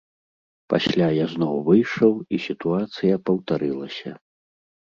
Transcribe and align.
Пасля 0.73 1.09
я 1.15 1.25
зноў 1.33 1.55
выйшаў, 1.67 2.13
і 2.37 2.39
сітуацыя 2.47 3.23
паўтарылася. 3.29 4.09